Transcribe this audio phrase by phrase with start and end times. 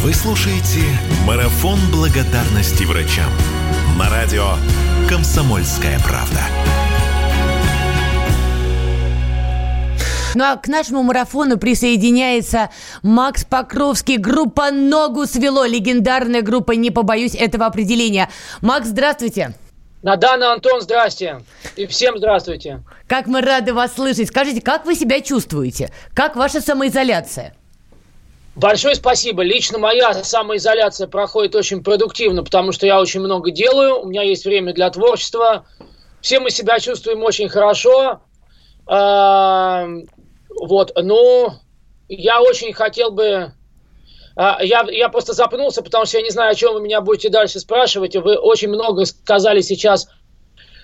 [0.00, 0.80] Вы слушаете
[1.26, 3.28] «Марафон благодарности врачам»
[3.98, 4.44] на радио
[5.08, 6.38] «Комсомольская правда».
[10.36, 12.70] Ну а к нашему марафону присоединяется
[13.02, 14.18] Макс Покровский.
[14.18, 15.64] Группа «Ногу свело».
[15.64, 18.30] Легендарная группа, не побоюсь этого определения.
[18.60, 19.54] Макс, здравствуйте.
[20.04, 21.40] Надана, Антон, здрасте.
[21.74, 22.84] И всем здравствуйте.
[23.08, 24.28] Как мы рады вас слышать.
[24.28, 25.90] Скажите, как вы себя чувствуете?
[26.14, 27.54] Как ваша самоизоляция?
[28.58, 29.44] Большое спасибо.
[29.44, 34.44] Лично моя самоизоляция проходит очень продуктивно, потому что я очень много делаю, у меня есть
[34.44, 35.64] время для творчества.
[36.20, 38.20] Все мы себя чувствуем очень хорошо.
[38.84, 41.52] Вот, ну,
[42.08, 43.52] я очень хотел бы...
[44.34, 47.28] А, я, я просто запнулся, потому что я не знаю, о чем вы меня будете
[47.28, 48.16] дальше спрашивать.
[48.16, 50.08] Вы очень много сказали сейчас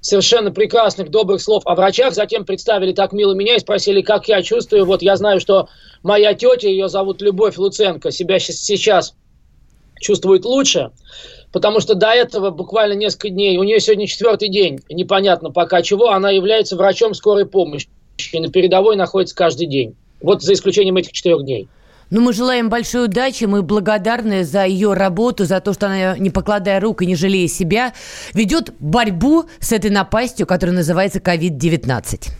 [0.00, 4.42] совершенно прекрасных, добрых слов о врачах, затем представили так мило меня и спросили, как я
[4.42, 4.84] чувствую.
[4.84, 5.68] Вот я знаю, что
[6.02, 9.14] моя тетя, ее зовут Любовь Луценко, себя сейчас
[10.00, 10.90] чувствует лучше,
[11.52, 16.10] потому что до этого буквально несколько дней, у нее сегодня четвертый день, непонятно пока чего,
[16.10, 17.88] она является врачом скорой помощи
[18.32, 19.94] на передовой находится каждый день.
[20.20, 21.68] Вот за исключением этих четырех дней.
[22.10, 26.30] Ну, мы желаем большой удачи, мы благодарны за ее работу, за то, что она, не
[26.30, 27.92] покладая рук и не жалея себя,
[28.32, 32.30] ведет борьбу с этой напастью, которая называется COVID-19.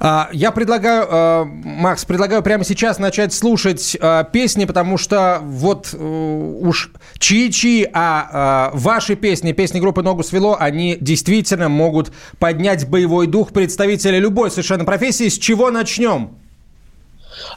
[0.00, 5.90] А, я предлагаю, а, Макс, предлагаю прямо сейчас начать слушать а, песни, потому что вот
[5.92, 13.26] э, уж чьи-чьи, а ваши песни, песни группы «Ногу свело», они действительно могут поднять боевой
[13.26, 15.28] дух представителя любой совершенно профессии.
[15.28, 16.41] С чего начнем?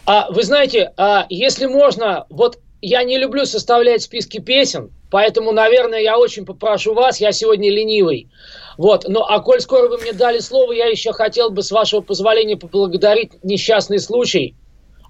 [0.06, 6.00] А, вы знаете, а, если можно, вот я не люблю составлять списки песен, поэтому, наверное,
[6.00, 8.30] я очень попрошу вас, я сегодня ленивый.
[8.78, 12.02] Вот, ну, а коль скоро вы мне дали слово, я еще хотел бы, с вашего
[12.02, 14.56] позволения, поблагодарить несчастный случай,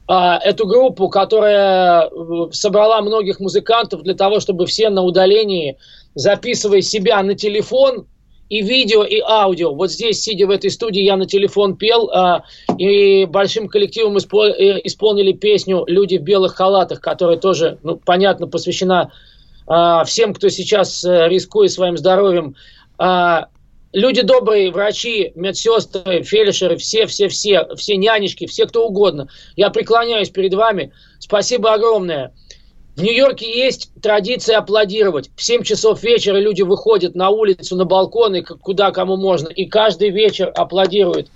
[0.07, 5.77] а, эту группу, которая э, собрала многих музыкантов для того, чтобы все на удалении,
[6.13, 8.05] записывая себя на телефон,
[8.49, 9.73] и видео, и аудио.
[9.73, 12.43] Вот здесь, сидя в этой студии, я на телефон пел, а,
[12.77, 18.47] и большим коллективом испол- э, исполнили песню «Люди в белых халатах», которая тоже, ну, понятно,
[18.47, 19.11] посвящена
[19.67, 22.55] а, всем, кто сейчас а, рискует своим здоровьем.
[22.97, 23.47] А,
[23.93, 29.27] люди добрые, врачи, медсестры, фельдшеры, все, все, все, все нянечки, все кто угодно.
[29.55, 30.91] Я преклоняюсь перед вами.
[31.19, 32.33] Спасибо огромное.
[32.95, 35.29] В Нью-Йорке есть традиция аплодировать.
[35.35, 40.11] В 7 часов вечера люди выходят на улицу, на балконы, куда кому можно, и каждый
[40.11, 41.29] вечер аплодируют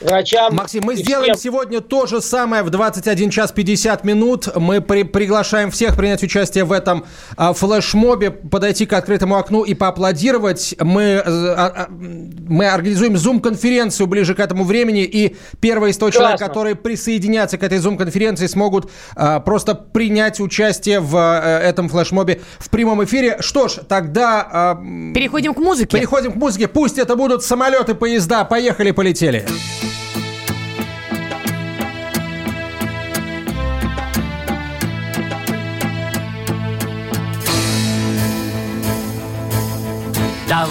[0.00, 0.54] врачам.
[0.54, 1.52] Максим, мы сделаем всем...
[1.52, 4.48] сегодня то же самое в 21 час 50 минут.
[4.56, 7.04] Мы при приглашаем всех принять участие в этом
[7.36, 10.74] а, флешмобе, подойти к открытому окну и поаплодировать.
[10.80, 16.20] Мы, а, а, мы организуем зум-конференцию ближе к этому времени, и первые 100 Классно.
[16.20, 22.40] человек, которые присоединятся к этой зум-конференции, смогут а, просто принять участие в а, этом флешмобе
[22.58, 23.38] в прямом эфире.
[23.40, 24.48] Что ж, тогда...
[24.50, 24.74] А,
[25.14, 25.96] переходим к музыке.
[25.96, 26.68] Переходим к музыке.
[26.68, 28.44] Пусть это будут самолеты, поезда.
[28.44, 29.46] Поехали, полетели.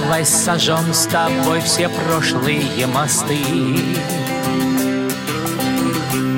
[0.03, 3.37] Давай сожжем с тобой все прошлые мосты.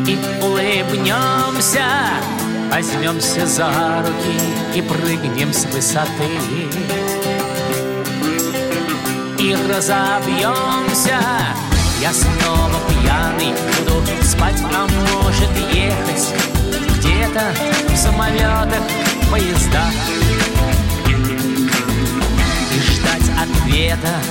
[0.07, 1.83] И улыбнемся,
[2.71, 4.39] возьмемся за руки
[4.75, 6.29] И прыгнем с высоты.
[9.39, 11.19] И разобьемся.
[11.99, 16.33] Я снова пьяный буду спать, а может ехать
[16.99, 17.51] Где-то
[17.89, 18.83] в самолетах,
[19.31, 19.91] поездах
[23.65, 24.21] ответа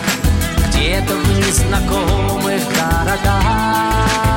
[0.69, 4.34] Где-то в незнакомых городах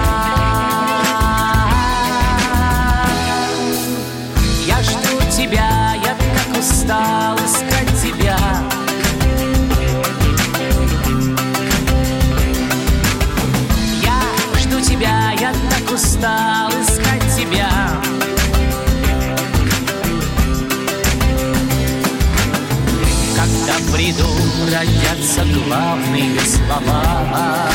[26.68, 27.70] слова.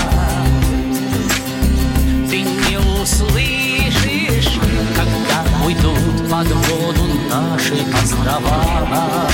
[2.28, 4.58] Ты не услышишь,
[4.94, 9.28] когда уйдут под воду наши острова.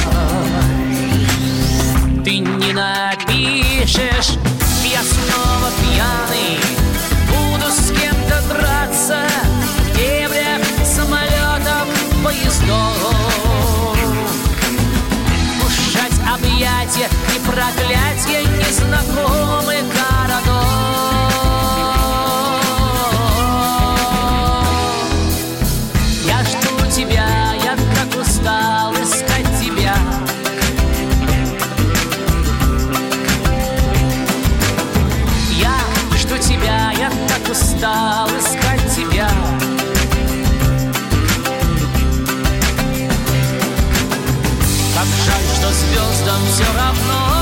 [2.24, 4.38] Ты не напишешь,
[4.84, 6.60] я снова пьяный,
[7.28, 9.26] буду с кем-то драться
[9.94, 11.88] в самолетов,
[12.22, 13.18] поездов
[16.34, 17.97] объятия и проклятия
[46.58, 47.37] sur un plan.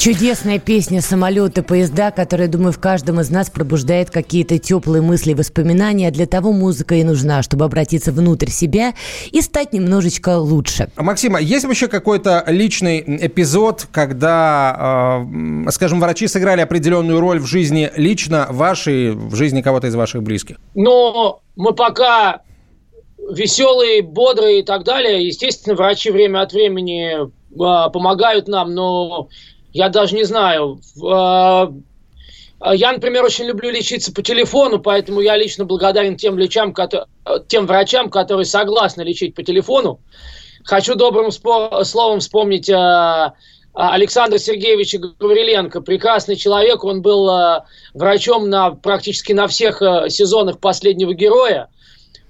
[0.00, 5.34] Чудесная песня «Самолеты, поезда», которая, думаю, в каждом из нас пробуждает какие-то теплые мысли и
[5.34, 6.10] воспоминания.
[6.10, 8.94] Для того музыка и нужна, чтобы обратиться внутрь себя
[9.30, 10.90] и стать немножечко лучше.
[10.96, 15.26] Максима, есть вообще какой-то личный эпизод, когда,
[15.66, 20.22] э, скажем, врачи сыграли определенную роль в жизни лично вашей, в жизни кого-то из ваших
[20.22, 20.56] близких?
[20.74, 22.40] Но мы пока
[23.18, 25.26] веселые, бодрые и так далее.
[25.26, 29.28] Естественно, врачи время от времени э, помогают нам, но
[29.72, 30.80] я даже не знаю.
[32.62, 36.74] А я, например, очень люблю лечиться по телефону, поэтому я лично благодарен тем, лечам,
[37.48, 39.98] тем врачам, которые согласны лечить по телефону.
[40.64, 43.34] Хочу добрым словом вспомнить а,
[43.72, 45.80] Александра Сергеевича Гавриленко.
[45.80, 47.30] Прекрасный человек, он был
[47.94, 51.70] врачом на, практически на всех сезонах «Последнего героя».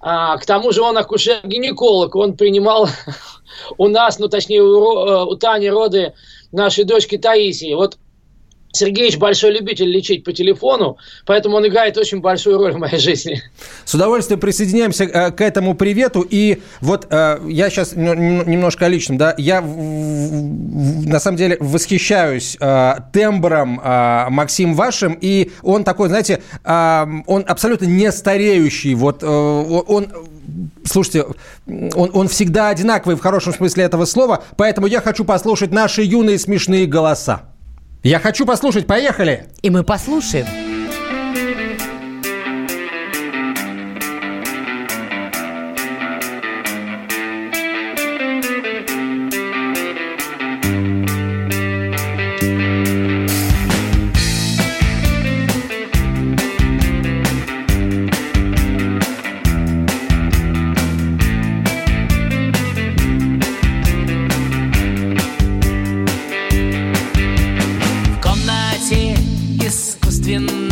[0.00, 2.88] К тому же он акушер-гинеколог, он принимал
[3.78, 6.14] у нас, ну точнее у, у Тани роды
[6.52, 7.74] нашей дочки Таисии.
[7.74, 7.98] Вот
[8.72, 10.96] Сергеевич большой любитель лечить по телефону,
[11.26, 13.42] поэтому он играет очень большую роль в моей жизни.
[13.84, 16.24] С удовольствием присоединяемся э, к этому привету.
[16.28, 22.94] И вот э, я сейчас немножко о личном, да, я на самом деле восхищаюсь э,
[23.12, 28.94] тембром Максим вашим, и он такой, знаете, он абсолютно не стареющий.
[28.94, 30.08] Вот он
[30.84, 31.24] слушайте,
[31.66, 36.38] он, он всегда одинаковый в хорошем смысле этого слова, поэтому я хочу послушать наши юные
[36.38, 37.49] смешные голоса.
[38.02, 39.44] Я хочу послушать, поехали!
[39.60, 40.69] И мы послушаем.
[70.30, 70.69] Единственное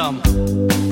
[0.00, 0.89] I'm.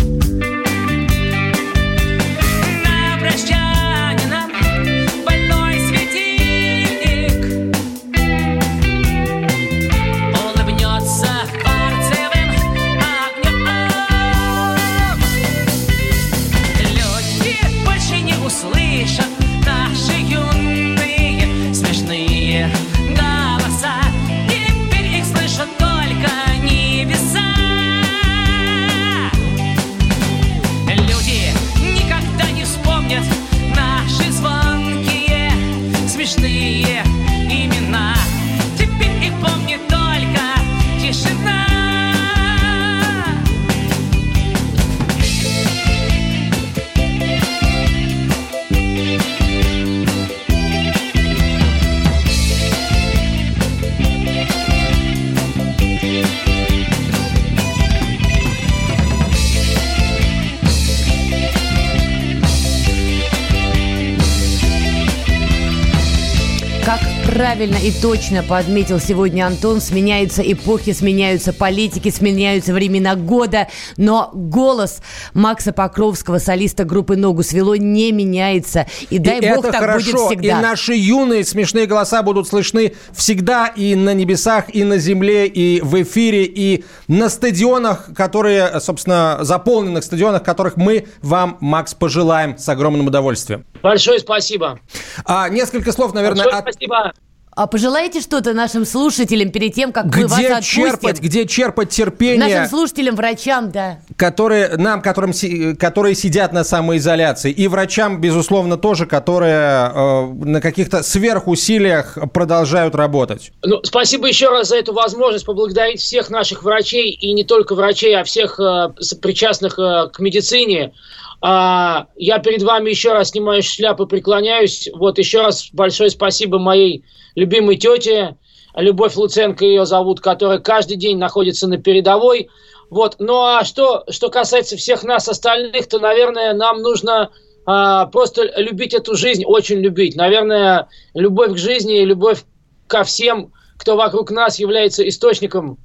[67.49, 75.01] Правильно и точно подметил сегодня Антон, сменяются эпохи, сменяются политики, сменяются времена года, но голос
[75.33, 78.87] Макса Покровского, солиста группы «Ногу свело», не меняется.
[79.09, 80.13] И дай и бог это так хорошо.
[80.13, 80.59] будет всегда.
[80.59, 85.81] И наши юные смешные голоса будут слышны всегда и на небесах, и на земле, и
[85.81, 92.69] в эфире, и на стадионах, которые, собственно, заполненных стадионах, которых мы вам, Макс, пожелаем с
[92.69, 93.65] огромным удовольствием.
[93.83, 94.81] Большое спасибо.
[95.25, 97.13] А, несколько слов, наверное, Большое от спасибо.
[97.59, 100.85] А пожелаете что-то нашим слушателям перед тем, как мы вас где отпустим?
[100.85, 103.99] черпать, где черпать терпение, Нашим слушателям, врачам, да.
[104.15, 110.61] которые нам, которым, си- которые сидят на самоизоляции, и врачам, безусловно, тоже, которые э, на
[110.61, 113.51] каких-то сверхусилиях продолжают работать.
[113.65, 118.17] Ну, спасибо еще раз за эту возможность поблагодарить всех наших врачей, и не только врачей,
[118.17, 120.93] а всех э, причастных э, к медицине.
[121.41, 124.89] А, я перед вами еще раз снимаю шляпу, преклоняюсь.
[124.93, 127.05] Вот еще раз большое спасибо моей
[127.35, 128.37] любимой тете,
[128.79, 132.49] Любовь Луценко ее зовут, которая каждый день находится на передовой.
[132.91, 133.17] Вот.
[133.19, 137.31] Ну а что, что касается всех нас остальных, то, наверное, нам нужно
[137.67, 140.15] а, просто любить эту жизнь, очень любить.
[140.15, 142.45] Наверное, любовь к жизни и любовь
[142.87, 145.79] ко всем, кто вокруг нас является источником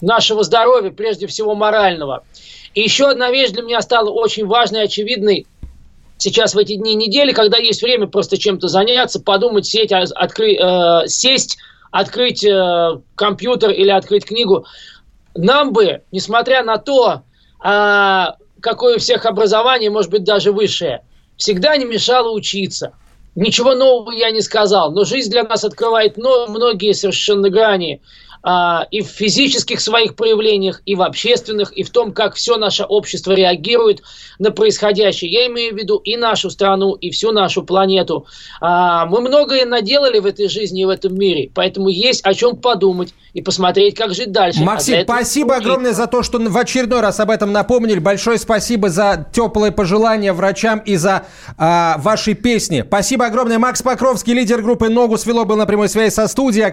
[0.00, 2.24] нашего здоровья, прежде всего морального.
[2.78, 5.48] И еще одна вещь для меня стала очень важной очевидной
[6.16, 10.54] сейчас в эти дни недели, когда есть время просто чем-то заняться, подумать, сеть, а- откры-
[10.56, 11.58] э, сесть,
[11.90, 14.64] открыть э, компьютер или открыть книгу.
[15.34, 17.22] Нам бы, несмотря на то,
[17.58, 21.02] а, какое у всех образование, может быть, даже высшее,
[21.36, 22.92] всегда не мешало учиться.
[23.34, 28.02] Ничего нового я не сказал, но жизнь для нас открывает но- многие совершенно грани
[28.42, 32.84] а, и в физических своих проявлениях, и в общественных, и в том, как все наше
[32.84, 34.02] общество реагирует
[34.38, 35.30] на происходящее.
[35.30, 38.26] Я имею в виду и нашу страну, и всю нашу планету.
[38.60, 42.56] А, мы многое наделали в этой жизни и в этом мире, поэтому есть о чем
[42.56, 44.60] подумать и посмотреть, как жить дальше.
[44.62, 47.98] А Максим, для этого спасибо огромное за то, что в очередной раз об этом напомнили.
[47.98, 51.26] Большое спасибо за теплые пожелания врачам и за
[51.56, 52.84] а, ваши песни.
[52.86, 53.58] Спасибо огромное.
[53.58, 56.64] Макс Покровский, лидер группы «Ногу свело», был на прямой связи со студией.